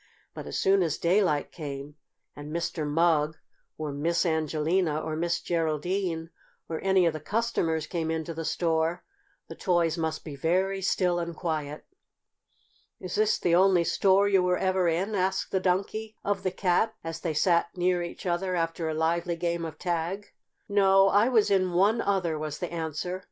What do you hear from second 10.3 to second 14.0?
very still and quiet. "Is this the only